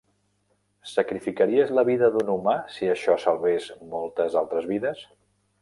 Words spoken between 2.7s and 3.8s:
si això salvés